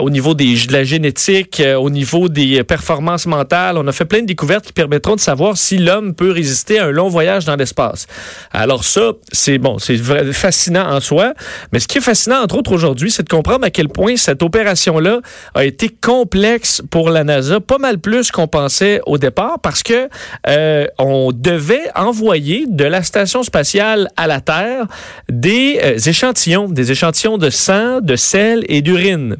au 0.00 0.10
niveau 0.10 0.34
des, 0.34 0.54
de 0.66 0.72
la 0.72 0.84
génétique, 0.84 1.62
au 1.78 1.88
niveau 1.90 2.28
des 2.28 2.62
performances 2.64 3.26
mentales. 3.26 3.78
On 3.78 3.86
a 3.86 3.92
fait 3.92 4.04
plein 4.04 4.20
de 4.20 4.26
découvertes 4.26 4.66
qui 4.66 4.72
permettront 4.72 5.14
de 5.16 5.20
savoir 5.20 5.56
si 5.56 5.78
l'homme 5.78 6.14
peut 6.14 6.30
résister 6.30 6.78
à 6.78 6.86
un 6.86 6.90
long 6.90 7.08
voyage 7.08 7.44
dans 7.46 7.56
l'espace. 7.56 8.06
Alors 8.52 8.84
ça, 8.84 9.12
c'est 9.32 9.58
bon, 9.58 9.78
c'est 9.78 9.96
vra- 9.96 10.32
en 10.82 11.00
soi. 11.00 11.34
Mais 11.72 11.80
ce 11.80 11.88
qui 11.88 11.98
est 11.98 12.02
fascinant, 12.02 12.42
entre 12.42 12.56
autres 12.56 12.72
aujourd'hui, 12.72 13.10
c'est 13.10 13.22
de 13.22 13.28
comprendre 13.28 13.64
à 13.64 13.70
quel 13.70 13.88
point 13.88 14.16
cette 14.16 14.42
opération-là 14.42 15.20
a 15.54 15.64
été 15.64 15.88
complexe 15.88 16.82
pour 16.90 17.10
la 17.10 17.24
NASA, 17.24 17.60
pas 17.60 17.78
mal 17.78 17.98
plus 17.98 18.30
qu'on 18.30 18.48
pensait 18.48 19.00
au 19.06 19.18
départ, 19.18 19.58
parce 19.60 19.82
que 19.82 20.08
euh, 20.48 20.86
on 20.98 21.32
devait 21.32 21.90
envoyer 21.94 22.66
de 22.68 22.84
la 22.84 23.02
station 23.02 23.42
spatiale 23.42 24.08
à 24.16 24.26
la 24.26 24.40
Terre 24.40 24.86
des 25.28 25.80
euh, 25.82 25.98
échantillons, 25.98 26.68
des 26.68 26.90
échantillons 26.90 27.38
de 27.38 27.50
sang, 27.50 28.00
de 28.00 28.16
sel 28.16 28.64
et 28.68 28.82
d'urine. 28.82 29.36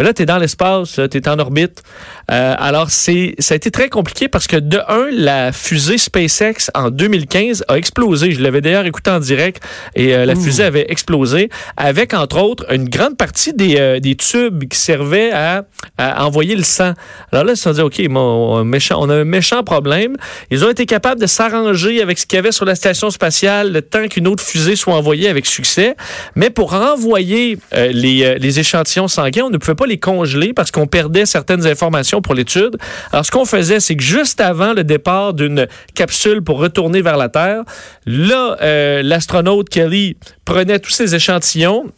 Mais 0.00 0.06
là, 0.06 0.14
tu 0.14 0.22
es 0.22 0.24
dans 0.24 0.38
l'espace, 0.38 0.98
tu 1.10 1.18
es 1.18 1.28
en 1.28 1.38
orbite. 1.38 1.82
Euh, 2.30 2.54
alors, 2.58 2.88
c'est, 2.88 3.34
ça 3.38 3.52
a 3.52 3.56
été 3.56 3.70
très 3.70 3.90
compliqué 3.90 4.28
parce 4.28 4.46
que, 4.46 4.56
de 4.56 4.78
un, 4.88 5.10
la 5.12 5.52
fusée 5.52 5.98
SpaceX 5.98 6.70
en 6.74 6.88
2015 6.88 7.64
a 7.68 7.76
explosé. 7.76 8.32
Je 8.32 8.40
l'avais 8.40 8.62
d'ailleurs 8.62 8.86
écouté 8.86 9.10
en 9.10 9.20
direct 9.20 9.62
et 9.94 10.14
euh, 10.14 10.24
la 10.24 10.34
fusée 10.34 10.64
avait 10.64 10.86
explosé 10.88 11.50
avec, 11.76 12.14
entre 12.14 12.40
autres, 12.40 12.64
une 12.72 12.88
grande 12.88 13.18
partie 13.18 13.52
des, 13.52 13.76
euh, 13.78 14.00
des 14.00 14.14
tubes 14.16 14.64
qui 14.68 14.78
servaient 14.78 15.32
à, 15.32 15.66
à 15.98 16.24
envoyer 16.24 16.56
le 16.56 16.62
sang. 16.62 16.94
Alors 17.30 17.44
là, 17.44 17.52
ils 17.52 17.56
se 17.58 17.64
sont 17.64 17.72
dit, 17.72 17.82
OK, 17.82 18.00
mon, 18.08 18.64
méchant, 18.64 18.96
on 19.00 19.10
a 19.10 19.16
un 19.16 19.24
méchant 19.24 19.62
problème. 19.64 20.16
Ils 20.50 20.64
ont 20.64 20.70
été 20.70 20.86
capables 20.86 21.20
de 21.20 21.26
s'arranger 21.26 22.00
avec 22.00 22.18
ce 22.18 22.24
qu'il 22.24 22.38
y 22.38 22.38
avait 22.38 22.52
sur 22.52 22.64
la 22.64 22.74
station 22.74 23.10
spatiale 23.10 23.70
le 23.70 23.82
temps 23.82 24.08
qu'une 24.08 24.28
autre 24.28 24.42
fusée 24.42 24.76
soit 24.76 24.94
envoyée 24.94 25.28
avec 25.28 25.44
succès. 25.44 25.94
Mais 26.36 26.48
pour 26.48 26.70
renvoyer 26.70 27.58
les, 27.74 28.38
les 28.38 28.60
échantillons 28.60 29.06
sanguins, 29.06 29.44
on 29.44 29.50
ne 29.50 29.58
pouvait 29.58 29.74
pas 29.74 29.89
les 29.90 29.98
congeler 29.98 30.52
parce 30.52 30.70
qu'on 30.70 30.86
perdait 30.86 31.26
certaines 31.26 31.66
informations 31.66 32.22
pour 32.22 32.34
l'étude. 32.34 32.76
Alors, 33.12 33.26
ce 33.26 33.30
qu'on 33.30 33.44
faisait, 33.44 33.80
c'est 33.80 33.96
que 33.96 34.02
juste 34.02 34.40
avant 34.40 34.72
le 34.72 34.84
départ 34.84 35.34
d'une 35.34 35.66
capsule 35.94 36.42
pour 36.42 36.58
retourner 36.58 37.02
vers 37.02 37.16
la 37.16 37.28
Terre, 37.28 37.62
là, 38.06 38.56
euh, 38.62 39.02
l'astronaute 39.02 39.68
Kelly 39.68 40.16
prenait 40.44 40.78
tous 40.78 40.90
ces 40.90 41.14
échantillons 41.14 41.90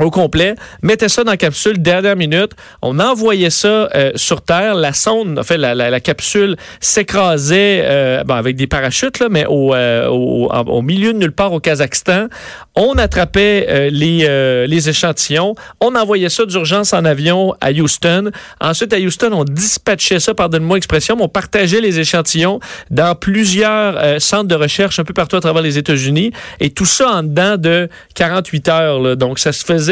au 0.00 0.10
complet, 0.10 0.54
mettait 0.82 1.08
ça 1.08 1.24
dans 1.24 1.30
la 1.30 1.36
capsule 1.36 1.80
dernière 1.80 2.16
minute, 2.16 2.52
on 2.82 2.98
envoyait 2.98 3.50
ça 3.50 3.88
euh, 3.94 4.12
sur 4.14 4.42
Terre, 4.42 4.74
la 4.74 4.92
sonde, 4.92 5.38
en 5.38 5.42
fait 5.42 5.56
la, 5.56 5.74
la, 5.74 5.90
la 5.90 6.00
capsule 6.00 6.56
s'écrasait 6.80 7.82
euh, 7.84 8.24
bon, 8.24 8.34
avec 8.34 8.56
des 8.56 8.66
parachutes 8.66 9.18
là, 9.20 9.28
mais 9.30 9.46
au, 9.48 9.74
euh, 9.74 10.08
au, 10.08 10.48
au 10.50 10.82
milieu 10.82 11.12
de 11.12 11.18
nulle 11.18 11.32
part 11.32 11.52
au 11.52 11.60
Kazakhstan, 11.60 12.26
on 12.74 12.92
attrapait 12.98 13.66
euh, 13.68 13.90
les, 13.90 14.24
euh, 14.28 14.66
les 14.66 14.88
échantillons, 14.88 15.54
on 15.80 15.94
envoyait 15.94 16.28
ça 16.28 16.44
d'urgence 16.44 16.92
en 16.92 17.04
avion 17.04 17.54
à 17.60 17.70
Houston. 17.70 18.30
Ensuite 18.60 18.92
à 18.92 18.98
Houston, 18.98 19.30
on 19.32 19.44
dispatchait 19.44 20.20
ça, 20.20 20.34
pardonne-moi 20.34 20.76
l'expression, 20.76 21.16
mais 21.16 21.22
on 21.22 21.28
partageait 21.28 21.80
les 21.80 21.98
échantillons 22.00 22.60
dans 22.90 23.14
plusieurs 23.14 23.96
euh, 23.96 24.18
centres 24.18 24.48
de 24.48 24.54
recherche 24.54 24.98
un 24.98 25.04
peu 25.04 25.14
partout 25.14 25.36
à 25.36 25.40
travers 25.40 25.62
les 25.62 25.78
États-Unis 25.78 26.32
et 26.60 26.70
tout 26.70 26.84
ça 26.84 27.10
en 27.10 27.22
dedans 27.22 27.56
de 27.56 27.88
48 28.14 28.68
heures. 28.68 29.00
là. 29.00 29.14
Donc 29.16 29.38
ça 29.38 29.52
se 29.52 29.64
faisait 29.64 29.85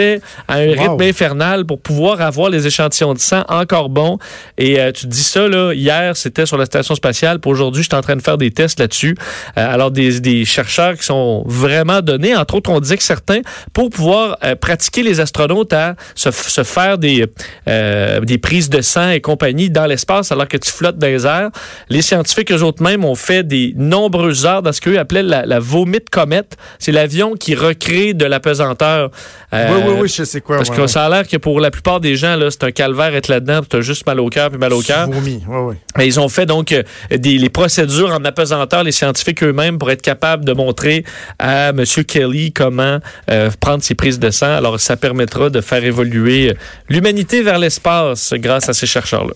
à 0.49 0.55
un 0.57 0.67
Wow. 0.69 0.97
rythme 0.97 1.03
infernal 1.03 1.65
pour 1.65 1.81
pouvoir 1.81 2.21
avoir 2.21 2.51
les 2.51 2.67
échantillons 2.67 3.15
de 3.15 3.19
sang 3.19 3.45
encore 3.49 3.89
bons. 3.89 4.19
Et 4.59 4.81
euh, 4.81 4.93
tu 4.93 5.03
te 5.03 5.07
dis 5.07 5.23
ça, 5.23 5.47
là, 5.49 5.73
hier, 5.73 6.17
c'était 6.17 6.47
sur 6.47 6.57
la 6.57 6.65
station 6.67 6.95
spatiale. 6.95 7.39
Pour 7.39 7.53
aujourd'hui, 7.53 7.83
je 7.83 7.89
suis 7.89 7.97
en 7.97 8.01
train 8.03 8.17
de 8.17 8.23
faire 8.23 8.39
des 8.39 8.51
tests 8.51 8.81
là-dessus. 8.81 9.17
Euh, 9.59 9.75
alors, 9.75 9.91
des, 9.91 10.21
des 10.21 10.45
chercheurs 10.45 10.95
qui 10.97 11.05
sont 11.05 11.45
vraiment 11.47 12.01
donnés. 12.01 12.35
Entre 12.37 12.55
autres, 12.57 12.71
on 12.71 12.81
disait 12.81 12.97
que 12.97 13.03
certains, 13.03 13.41
pour 13.73 13.91
pouvoir 13.91 14.37
euh, 14.45 14.55
pratiquer 14.57 15.03
les 15.03 15.21
astronautes 15.21 15.73
à 15.73 15.95
se, 16.15 16.31
faire 16.65 16.99
des, 16.99 17.27
des 17.67 18.39
prises 18.39 18.71
de 18.71 18.81
sang 18.81 19.11
et 19.11 19.21
compagnie 19.21 19.71
dans 19.71 19.87
l'espace 19.87 20.33
alors 20.33 20.49
que 20.49 20.57
tu 20.57 20.71
flottes 20.71 20.99
dans 20.99 21.07
les 21.07 21.27
airs, 21.27 21.51
les 21.89 22.03
scientifiques, 22.03 22.51
eux 22.53 22.63
autres 22.63 22.83
mêmes, 22.83 23.05
ont 23.05 23.15
fait 23.15 23.43
des 23.43 23.73
nombreuses 23.77 24.47
heures 24.47 24.63
dans 24.63 24.73
ce 24.73 24.81
qu'eux 24.81 24.99
appelaient 24.99 25.23
la, 25.23 25.45
la 25.47 25.59
vomite 25.61 26.11
comète. 26.11 26.57
C'est 26.79 26.93
l'avion 26.93 27.35
qui 27.35 27.55
recrée 27.55 28.15
de 28.15 28.25
la 28.25 28.41
pesanteur. 28.41 29.11
Euh, 29.53 29.69
oui, 29.73 29.83
oui, 29.89 29.95
oui, 30.03 30.09
je 30.09 30.25
sais 30.25 30.41
quoi. 30.41 30.57
parce 30.57 30.71
ouais, 30.71 30.77
que 30.77 30.81
ouais. 30.83 30.89
ça 30.89 31.07
a 31.07 31.09
l'air 31.09 31.29
que 31.29 31.37
pour 31.37 31.61
la 31.61 31.71
plupart 31.71 32.01
des 32.01 32.17
gens, 32.17 32.37
là, 32.37 32.51
c'est 32.51 32.65
un 32.65 32.71
calvaire 32.71 33.15
être 33.15 33.29
là-dedans, 33.29 33.61
tu 33.69 33.77
as 33.77 33.81
juste 33.81 34.07
mal 34.07 34.21
au 34.21 34.29
cœur 34.29 34.51
puis 34.51 34.59
mal 34.59 34.73
au 34.73 34.81
cœur. 34.81 35.09
Ouais, 35.09 35.57
ouais. 35.57 35.77
Mais 35.97 36.07
ils 36.07 36.19
ont 36.21 36.29
fait 36.29 36.47
donc 36.47 36.73
euh, 36.73 36.83
des, 37.11 37.39
les 37.39 37.51
procédures 37.51 38.11
en 38.13 38.25
apesanteur, 38.25 38.83
les 38.83 38.93
scientifiques 38.93 39.43
eux-mêmes, 39.43 39.79
pour 39.79 39.91
être 39.91 40.03
capables 40.03 40.45
de 40.45 40.53
montrer 40.53 41.05
à 41.39 41.69
M. 41.69 41.85
Kelly 42.07 42.53
comment 42.53 42.99
euh, 43.31 43.51
prendre 43.61 43.83
ses 43.83 43.95
prises 43.95 44.19
de 44.19 44.31
sang. 44.31 44.55
Alors, 44.57 44.79
ça 44.81 44.97
permettra 44.97 45.51
de 45.51 45.61
faire 45.61 45.85
évoluer 45.85 46.51
euh, 46.51 46.55
l'humanité 46.89 47.43
vers 47.43 47.59
l'espace 47.59 48.35
grâce 48.37 48.69
à 48.69 48.73
ces 48.73 48.87
chercheurs-là. 48.87 49.35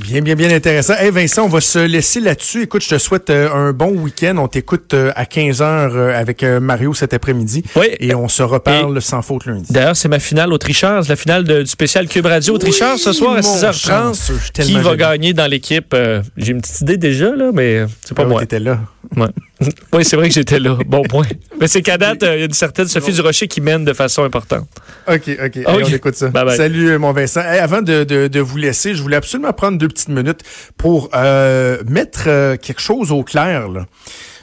Bien, 0.00 0.20
bien, 0.22 0.34
bien 0.34 0.50
intéressant. 0.50 0.94
Hey 0.98 1.10
Vincent, 1.10 1.44
on 1.44 1.48
va 1.48 1.60
se 1.60 1.78
laisser 1.78 2.20
là-dessus. 2.20 2.62
Écoute, 2.62 2.82
je 2.82 2.88
te 2.88 2.98
souhaite 2.98 3.28
euh, 3.30 3.50
un 3.52 3.72
bon 3.72 3.88
week-end. 3.90 4.36
On 4.38 4.48
t'écoute 4.48 4.94
euh, 4.94 5.12
à 5.16 5.24
15h 5.24 5.62
euh, 5.62 6.18
avec 6.18 6.42
Mario 6.42 6.94
cet 6.94 7.12
après-midi. 7.12 7.62
Oui. 7.76 7.88
Et 8.00 8.14
on 8.14 8.26
se 8.28 8.42
reparle 8.42 9.00
sans 9.02 9.20
faute 9.22 9.44
lundi. 9.46 9.66
D'ailleurs, 9.70 9.96
c'est 9.96 10.08
ma 10.08 10.18
finale 10.18 10.52
au 10.52 10.58
Tricheurs, 10.58 11.04
la 11.08 11.16
finale 11.16 11.44
de- 11.44 11.60
du 11.62 11.66
spécial 11.68 12.08
Cube 12.08 12.26
Radio 12.26 12.54
au 12.54 12.58
Tricheurs 12.58 12.98
ce 12.98 13.12
soir 13.12 13.32
à 13.36 13.42
mon 13.42 13.42
6h30. 13.42 13.72
chanceux, 13.86 14.34
je 14.38 14.62
suis 14.62 14.72
Qui 14.74 14.80
va 14.80 14.96
gagner 14.96 15.34
dans 15.34 15.46
l'équipe? 15.46 15.94
J'ai 16.38 16.52
une 16.52 16.62
petite 16.62 16.80
idée 16.80 16.96
déjà, 16.96 17.36
là, 17.36 17.50
mais 17.52 17.84
c'est 18.04 18.14
pas 18.14 18.22
Ah 18.22 18.26
oui, 18.26 18.32
moi. 18.32 18.40
t'étais 18.40 18.60
là. 18.60 18.80
Ouais. 19.16 19.26
Oui, 19.92 20.04
c'est 20.04 20.16
vrai 20.16 20.28
que 20.28 20.34
j'étais 20.34 20.58
là. 20.58 20.76
Bon 20.86 21.02
point. 21.02 21.26
Mais 21.60 21.66
c'est 21.68 21.82
qu'à 21.82 21.98
date, 21.98 22.22
euh, 22.22 22.36
il 22.36 22.38
y 22.40 22.42
a 22.42 22.46
une 22.46 22.52
certaine 22.52 22.86
Sophie 22.88 23.12
Durocher 23.12 23.46
qui 23.48 23.60
mène 23.60 23.84
de 23.84 23.92
façon 23.92 24.24
importante. 24.24 24.66
OK, 25.06 25.14
OK. 25.28 25.58
Allez, 25.66 25.84
on 25.84 25.88
écoute 25.88 26.14
ça. 26.16 26.28
Bye 26.28 26.44
bye. 26.44 26.56
Salut, 26.56 26.90
euh, 26.90 26.98
mon 26.98 27.12
Vincent. 27.12 27.40
Hey, 27.42 27.58
avant 27.58 27.82
de, 27.82 28.04
de, 28.04 28.28
de 28.28 28.40
vous 28.40 28.56
laisser, 28.56 28.94
je 28.94 29.02
voulais 29.02 29.16
absolument 29.16 29.52
prendre 29.52 29.78
deux 29.78 29.88
petites 29.88 30.08
minutes 30.08 30.40
pour 30.76 31.10
euh, 31.14 31.78
mettre 31.88 32.24
euh, 32.26 32.56
quelque 32.56 32.80
chose 32.80 33.12
au 33.12 33.22
clair. 33.22 33.68
Là. 33.68 33.86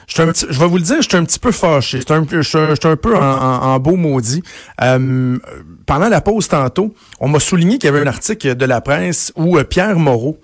Je, 0.06 0.22
un 0.22 0.26
petit- 0.28 0.46
je 0.50 0.58
vais 0.58 0.66
vous 0.66 0.76
le 0.76 0.82
dire, 0.82 0.96
je 1.02 1.08
suis 1.08 1.16
un 1.16 1.24
petit 1.24 1.38
peu 1.38 1.52
fâché. 1.52 1.98
Je 1.98 2.02
suis 2.42 2.58
un, 2.58 2.90
un 2.90 2.96
peu 2.96 3.16
en, 3.16 3.20
en- 3.22 3.62
en 3.74 3.78
beau 3.78 3.96
maudit. 3.96 4.42
Euh, 4.82 5.38
pendant 5.86 6.08
la 6.08 6.20
pause 6.20 6.48
tantôt, 6.48 6.94
on 7.20 7.28
m'a 7.28 7.38
souligné 7.40 7.78
qu'il 7.78 7.86
y 7.86 7.92
avait 7.92 8.00
un 8.00 8.06
article 8.08 8.54
de 8.56 8.64
la 8.64 8.80
presse 8.80 9.32
où 9.36 9.56
euh, 9.58 9.64
Pierre 9.64 9.98
Moreau 9.98 10.40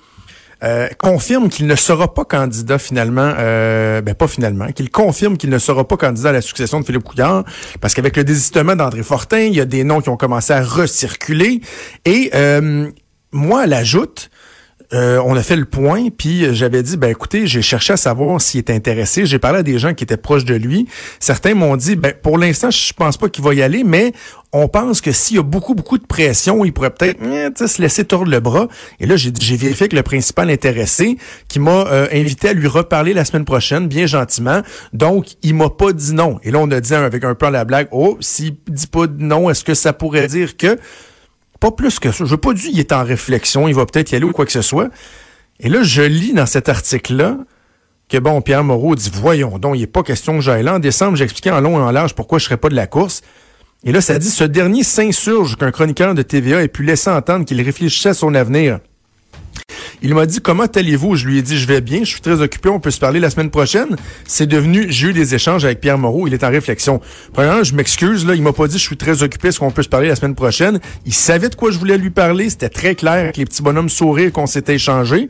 euh, 0.65 0.89
confirme 0.99 1.49
qu'il 1.49 1.67
ne 1.67 1.75
sera 1.75 2.15
pas 2.15 2.25
candidat 2.25 2.79
finalement, 2.79 3.35
euh, 3.39 4.01
ben 4.01 4.15
pas 4.15 4.27
finalement, 4.27 4.69
qu'il 4.73 4.91
confirme 4.91 5.37
qu'il 5.37 5.51
ne 5.51 5.59
sera 5.59 5.87
pas 5.87 5.97
candidat 5.97 6.31
à 6.31 6.33
la 6.33 6.41
succession 6.41 6.81
de 6.81 6.87
Philippe 6.87 7.05
Couillard, 7.05 7.45
parce 7.81 7.95
qu'avec 7.95 8.17
le 8.17 8.25
désistement 8.25 8.75
d'André 8.75 9.03
Fortin, 9.03 9.41
il 9.41 9.55
y 9.55 9.61
a 9.61 9.67
des 9.67 9.85
noms 9.85 10.01
qui 10.01 10.09
ont 10.09 10.17
commencé 10.17 10.53
à 10.53 10.63
recirculer. 10.63 11.61
Et 12.07 12.31
euh, 12.35 12.91
moi, 13.33 13.63
à 13.63 13.67
l'ajoute, 13.67 14.31
euh, 14.93 15.21
on 15.25 15.35
a 15.37 15.43
fait 15.43 15.57
le 15.57 15.65
point, 15.65 16.09
puis 16.17 16.45
euh, 16.45 16.53
j'avais 16.53 16.83
dit, 16.83 16.97
ben 16.97 17.11
écoutez, 17.11 17.47
j'ai 17.47 17.63
cherché 17.63 17.93
à 17.95 17.97
savoir 17.97 18.41
s'il 18.41 18.61
était 18.61 18.73
intéressé. 18.73 19.27
J'ai 19.27 19.39
parlé 19.39 19.59
à 19.59 19.63
des 19.63 19.79
gens 19.79 19.95
qui 19.95 20.05
étaient 20.05 20.17
proches 20.17 20.45
de 20.45 20.55
lui. 20.55 20.87
Certains 21.19 21.55
m'ont 21.55 21.77
dit, 21.77 21.97
ben 21.97 22.13
pour 22.23 22.39
l'instant, 22.39 22.71
je 22.71 22.93
pense 22.93 23.17
pas 23.17 23.29
qu'il 23.29 23.43
va 23.45 23.55
y 23.55 23.63
aller, 23.63 23.83
mais 23.85 24.13
on 24.53 24.69
pense 24.69 25.01
que 25.01 25.13
s'il 25.13 25.37
y 25.37 25.41
a 25.41 25.43
beaucoup, 25.43 25.75
beaucoup 25.75 25.99
de 25.99 26.07
pression, 26.07 26.65
il 26.65 26.73
pourrait 26.73 26.91
peut-être 26.91 27.19
eh, 27.23 27.67
se 27.67 27.83
laisser 27.83 28.05
tordre 28.05 28.31
le 28.31 28.41
bras. 28.41 28.69
Et 29.01 29.07
là, 29.07 29.17
j'ai 29.17 29.31
vérifié 29.57 29.85
avec 29.85 29.93
le 29.93 30.03
principal 30.03 30.51
intéressé 30.51 31.19
qui 31.49 31.59
m'a 31.59 31.87
euh, 31.89 32.07
invité 32.13 32.51
à 32.51 32.53
lui 32.53 32.69
reparler 32.69 33.13
la 33.13 33.25
semaine 33.25 33.45
prochaine, 33.45 33.89
bien 33.89 34.07
gentiment. 34.07 34.63
Donc, 34.93 35.35
il 35.43 35.55
m'a 35.55 35.69
pas 35.69 35.93
dit 35.93 36.15
non. 36.15 36.39
Et 36.43 36.51
là, 36.51 36.59
on 36.61 36.71
a 36.71 36.81
dit 36.81 36.95
avec 36.95 37.25
un 37.25 37.35
peu 37.35 37.51
la 37.51 37.65
blague, 37.65 37.89
oh, 37.91 38.17
s'il 38.21 38.55
dit 38.69 38.87
pas 38.87 39.07
non, 39.19 39.51
est-ce 39.51 39.65
que 39.65 39.75
ça 39.75 39.93
pourrait 39.93 40.29
dire 40.29 40.57
que... 40.57 40.79
Pas 41.67 41.73
plus 41.73 41.99
que 41.99 42.13
ça. 42.13 42.25
Je 42.25 42.31
veux 42.31 42.37
pas 42.37 42.53
dire 42.53 42.71
qu'il 42.71 42.79
est 42.79 42.93
en 42.93 43.03
réflexion, 43.03 43.67
il 43.67 43.75
va 43.75 43.87
peut-être 43.87 44.13
y 44.13 44.15
aller 44.15 44.25
ou 44.25 44.31
quoi 44.31 44.47
que 44.47 44.53
ce 44.53 44.63
soit. 44.63 44.89
Et 45.59 45.69
là, 45.69 45.83
je 45.83 46.03
lis 46.03 46.33
dans 46.33 46.47
cet 46.47 46.69
article-là 46.69 47.39
que, 48.09 48.19
bon, 48.19 48.41
Pierre 48.41 48.63
Moreau 48.63 48.95
dit, 48.95 49.11
voyons 49.13 49.59
donc, 49.59 49.75
il 49.75 49.81
n'est 49.81 49.89
pas 49.89 50.05
question 50.05 50.35
que 50.35 50.43
j'aille 50.43 50.63
là. 50.63 50.77
En 50.77 50.79
décembre, 50.79 51.17
j'expliquais 51.17 51.51
en 51.51 51.61
long 51.61 51.77
et 51.81 51.83
en 51.83 51.91
large 51.91 52.15
pourquoi 52.15 52.39
je 52.39 52.45
serais 52.45 52.57
pas 52.57 52.69
de 52.69 52.77
la 52.77 52.87
course. 52.87 53.23
Et 53.83 53.91
là, 53.91 54.01
ça 54.01 54.17
dit, 54.21 54.31
ce 54.31 54.45
dernier 54.45 54.85
s'insurge 54.85 55.57
qu'un 55.57 55.73
chroniqueur 55.73 56.15
de 56.15 56.23
TVA 56.23 56.63
ait 56.63 56.69
pu 56.69 56.85
laisser 56.85 57.11
entendre 57.11 57.45
qu'il 57.45 57.61
réfléchissait 57.61 58.11
à 58.11 58.15
son 58.15 58.37
avenir. 58.37 58.79
Il 60.07 60.15
m'a 60.15 60.25
dit 60.25 60.39
comment 60.39 60.67
allez-vous 60.67 61.17
Je 61.17 61.27
lui 61.27 61.39
ai 61.39 61.43
dit 61.43 61.59
je 61.59 61.67
vais 61.67 61.81
bien, 61.81 62.05
je 62.05 62.11
suis 62.11 62.21
très 62.21 62.41
occupé, 62.41 62.69
on 62.69 62.79
peut 62.79 62.93
se 62.93 63.01
parler 63.01 63.19
la 63.19 63.29
semaine 63.29 63.51
prochaine. 63.51 63.97
C'est 64.25 64.47
devenu 64.47 64.87
j'ai 64.89 65.09
eu 65.09 65.13
des 65.13 65.35
échanges 65.35 65.65
avec 65.65 65.81
Pierre 65.81 65.99
Moreau, 65.99 66.29
il 66.29 66.33
est 66.33 66.45
en 66.45 66.49
réflexion. 66.49 67.01
Premièrement, 67.33 67.65
je 67.65 67.75
m'excuse 67.75 68.25
là, 68.25 68.37
il 68.37 68.43
m'a 68.43 68.53
pas 68.53 68.69
dit 68.69 68.79
je 68.79 68.85
suis 68.85 68.97
très 68.97 69.25
occupé, 69.25 69.49
est-ce 69.49 69.59
qu'on 69.59 69.73
peut 69.73 69.83
se 69.83 69.89
parler 69.89 70.07
la 70.07 70.15
semaine 70.15 70.37
prochaine? 70.37 70.79
Il 71.07 71.13
savait 71.13 71.49
de 71.49 71.57
quoi 71.57 71.73
je 71.73 71.79
voulais 71.81 71.99
lui 71.99 72.11
parler, 72.11 72.49
c'était 72.51 72.69
très 72.69 72.95
clair 72.95 73.15
avec 73.15 73.37
les 73.37 73.47
petits 73.47 73.63
bonhommes 73.63 73.89
sourires 73.89 74.31
qu'on 74.31 74.47
s'était 74.47 74.77
échangés. 74.77 75.29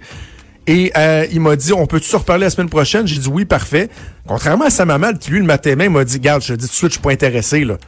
Et 0.66 0.92
euh, 0.98 1.24
il 1.32 1.40
m'a 1.40 1.56
dit, 1.56 1.72
on 1.72 1.86
peut-tu 1.86 2.08
se 2.08 2.16
reparler 2.16 2.44
la 2.44 2.50
semaine 2.50 2.68
prochaine? 2.68 3.06
J'ai 3.06 3.18
dit 3.18 3.28
oui, 3.28 3.46
parfait. 3.46 3.88
Contrairement 4.26 4.66
à 4.66 4.70
sa 4.70 4.84
maman, 4.84 5.14
qui 5.14 5.30
lui, 5.30 5.38
le 5.38 5.46
matin 5.46 5.74
même, 5.74 5.94
m'a 5.94 6.04
dit, 6.04 6.20
garde, 6.20 6.42
je 6.42 6.52
dis 6.52 6.66
tout 6.66 6.70
de 6.70 6.76
suite, 6.76 6.90
je 6.90 6.94
suis 6.96 7.02
pas 7.02 7.12
intéressé, 7.12 7.64
là. 7.64 7.78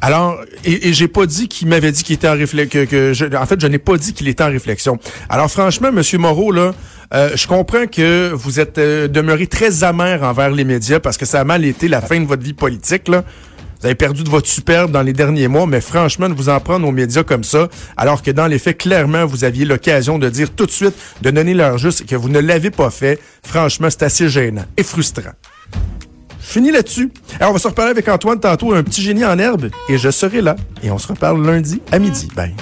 Alors, 0.00 0.40
et, 0.64 0.88
et 0.88 0.92
j'ai 0.92 1.08
pas 1.08 1.26
dit 1.26 1.48
qu'il 1.48 1.68
m'avait 1.68 1.92
dit 1.92 2.04
qu'il 2.04 2.14
était 2.14 2.28
en 2.28 2.36
réflexion. 2.36 2.84
Que, 2.86 3.14
que 3.14 3.36
en 3.36 3.46
fait, 3.46 3.60
je 3.60 3.66
n'ai 3.66 3.78
pas 3.78 3.96
dit 3.96 4.12
qu'il 4.12 4.28
était 4.28 4.44
en 4.44 4.50
réflexion. 4.50 4.98
Alors, 5.28 5.50
franchement, 5.50 5.90
Monsieur 5.90 6.18
Moreau, 6.18 6.52
là, 6.52 6.72
euh, 7.14 7.30
je 7.34 7.46
comprends 7.46 7.86
que 7.86 8.30
vous 8.32 8.60
êtes 8.60 8.78
euh, 8.78 9.08
demeuré 9.08 9.46
très 9.46 9.82
amer 9.82 10.22
envers 10.22 10.50
les 10.50 10.64
médias 10.64 11.00
parce 11.00 11.16
que 11.16 11.26
ça 11.26 11.40
a 11.40 11.44
mal 11.44 11.64
été 11.64 11.88
la 11.88 12.00
fin 12.00 12.20
de 12.20 12.26
votre 12.26 12.42
vie 12.42 12.54
politique, 12.54 13.08
là. 13.08 13.24
Vous 13.80 13.86
avez 13.86 13.94
perdu 13.94 14.24
de 14.24 14.28
votre 14.28 14.48
superbe 14.48 14.90
dans 14.90 15.02
les 15.02 15.12
derniers 15.12 15.46
mois, 15.46 15.64
mais 15.64 15.80
franchement, 15.80 16.28
de 16.28 16.34
vous 16.34 16.48
en 16.48 16.58
prendre 16.58 16.86
aux 16.88 16.90
médias 16.90 17.22
comme 17.22 17.44
ça, 17.44 17.68
alors 17.96 18.22
que 18.22 18.32
dans 18.32 18.48
les 18.48 18.58
faits, 18.58 18.78
clairement, 18.78 19.24
vous 19.24 19.44
aviez 19.44 19.64
l'occasion 19.64 20.18
de 20.18 20.28
dire 20.28 20.50
tout 20.50 20.66
de 20.66 20.70
suite, 20.72 20.94
de 21.22 21.30
donner 21.30 21.54
l'heure 21.54 21.78
juste 21.78 22.00
et 22.00 22.04
que 22.04 22.16
vous 22.16 22.28
ne 22.28 22.40
l'avez 22.40 22.72
pas 22.72 22.90
fait, 22.90 23.20
franchement, 23.44 23.86
c'est 23.88 24.02
assez 24.02 24.28
gênant 24.28 24.64
et 24.76 24.82
frustrant. 24.82 25.30
Fini 26.48 26.70
là-dessus. 26.70 27.12
Alors, 27.40 27.50
on 27.50 27.52
va 27.52 27.58
se 27.58 27.68
reparler 27.68 27.90
avec 27.90 28.08
Antoine 28.08 28.40
tantôt, 28.40 28.72
un 28.72 28.82
petit 28.82 29.02
génie 29.02 29.22
en 29.22 29.38
herbe, 29.38 29.68
et 29.90 29.98
je 29.98 30.10
serai 30.10 30.40
là. 30.40 30.56
Et 30.82 30.90
on 30.90 30.96
se 30.96 31.08
reparle 31.08 31.44
lundi 31.44 31.82
à 31.92 31.98
midi. 31.98 32.26
Bye. 32.34 32.54